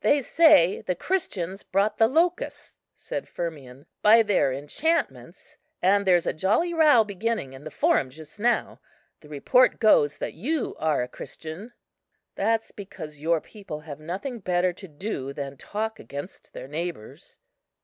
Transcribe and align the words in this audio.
"They 0.00 0.20
say 0.20 0.80
the 0.80 0.96
Christians 0.96 1.62
brought 1.62 1.96
the 1.96 2.08
locusts," 2.08 2.74
said 2.96 3.28
Firmian, 3.28 3.86
"by 4.02 4.24
their 4.24 4.52
enchantments; 4.52 5.58
and 5.80 6.04
there's 6.04 6.26
a 6.26 6.32
jolly 6.32 6.74
row 6.74 7.04
beginning 7.04 7.52
in 7.52 7.62
the 7.62 7.70
Forum 7.70 8.10
just 8.10 8.40
now. 8.40 8.80
The 9.20 9.28
report 9.28 9.78
goes 9.78 10.18
that 10.18 10.34
you 10.34 10.74
are 10.80 11.04
a 11.04 11.08
Christian." 11.08 11.72
"That's 12.34 12.72
because 12.72 13.20
your 13.20 13.40
people 13.40 13.78
have 13.82 14.00
nothing 14.00 14.40
better 14.40 14.72
to 14.72 14.88
do 14.88 15.32
than 15.32 15.56
talk 15.56 16.00
against 16.00 16.52
their 16.52 16.66
neighbours." 16.66 17.38